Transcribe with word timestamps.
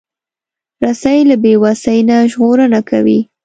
رسۍ 0.83 1.19
له 1.29 1.35
بیوسۍ 1.43 1.99
نه 2.09 2.17
ژغورنه 2.31 2.79
کوي. 2.89 3.19